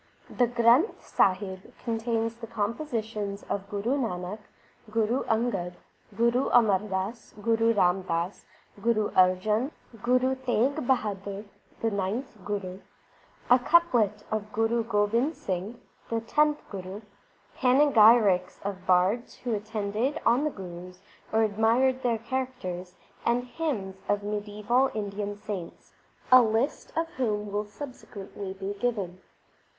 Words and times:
The 0.35 0.47
Granth 0.47 0.99
Sahib 0.99 1.75
contains 1.83 2.37
the 2.37 2.47
compositions 2.47 3.43
of 3.43 3.69
Guru 3.69 3.99
Nanak 3.99 4.39
y 4.39 4.39
Gura 4.95 5.23
Angad, 5.25 5.73
Guru 6.17 6.49
Amar. 6.49 6.79
Das, 6.79 7.35
Guru 7.39 7.71
Ram 7.71 8.01
Das, 8.07 8.43
Guru 8.81 9.11
Arjan, 9.11 9.69
Guru 10.01 10.33
Teg 10.33 10.75
Bahadur 10.87 11.45
(the 11.81 11.91
ninth 11.91 12.35
Guru), 12.43 12.79
a 13.47 13.59
couplet 13.59 14.23
of 14.31 14.51
Guru 14.51 14.83
Gobind 14.83 15.35
Singh 15.37 15.79
(the 16.09 16.19
tenth 16.21 16.67
Guru), 16.71 17.03
panegyrics 17.55 18.59
of 18.63 18.87
bards 18.87 19.35
who 19.41 19.53
attended 19.53 20.19
on 20.25 20.45
the 20.45 20.49
Gurus 20.49 21.03
or 21.31 21.43
admired 21.43 22.01
their 22.01 22.17
characters, 22.17 22.95
and 23.23 23.43
hymns 23.43 23.97
of 24.09 24.23
mediaeval 24.23 24.89
Indian 24.95 25.37
saints, 25.37 25.93
a 26.31 26.41
list 26.41 26.91
of 26.97 27.07
whom 27.17 27.51
will 27.51 27.65
subsequently 27.65 28.51
be 28.53 28.73
given. 28.79 29.21